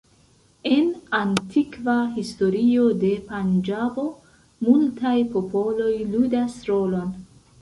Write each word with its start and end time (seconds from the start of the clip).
En 0.75 0.87
antikva 1.17 1.97
historio 2.15 2.87
de 3.03 3.11
Panĝabo 3.29 4.07
multaj 4.71 5.13
popoloj 5.37 5.93
ludas 6.17 6.59
rolon. 6.73 7.15